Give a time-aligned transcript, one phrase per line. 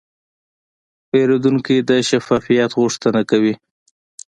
[1.09, 3.53] پیرودونکی د شفافیت غوښتنه کوي.